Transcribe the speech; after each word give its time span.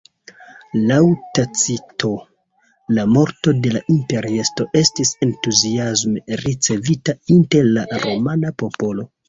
Laŭ 0.91 1.01
Tacito 1.39 2.09
la 2.99 3.03
morto 3.17 3.53
de 3.67 3.75
la 3.75 3.83
imperiestro 3.97 4.69
estis 4.83 5.13
entuziasme 5.29 6.41
ricevita 6.45 7.19
inter 7.39 7.73
la 7.79 7.89
romana 8.09 8.57
popolo. 8.67 9.11